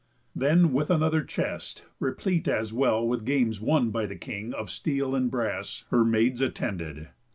[0.35, 5.13] Then, with another chest, replete as well With games won by the King, of steel
[5.13, 7.09] and brass, Her maids attended.